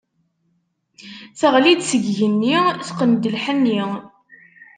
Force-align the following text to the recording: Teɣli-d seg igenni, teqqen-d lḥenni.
Teɣli-d 1.39 1.81
seg 1.89 2.03
igenni, 2.11 2.57
teqqen-d 2.85 3.23
lḥenni. 3.35 3.81